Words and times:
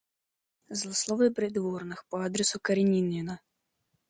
Злословие 0.69 1.29
придворных 1.29 2.07
по 2.07 2.25
адресу 2.25 2.57
Каренина. 2.59 3.39